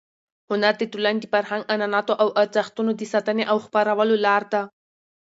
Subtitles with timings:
[0.49, 4.61] هنر د ټولنې د فرهنګ، عنعناتو او ارزښتونو د ساتنې او خپرولو لار ده.